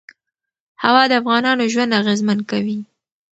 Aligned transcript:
هوا 0.83 1.03
د 1.07 1.11
افغانانو 1.21 1.71
ژوند 1.73 1.97
اغېزمن 2.01 2.39
کوي. 2.51 2.79